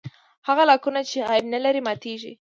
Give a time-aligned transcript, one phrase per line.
[0.47, 2.31] هغه لاکونه چې عیب نه لري ماتېږي.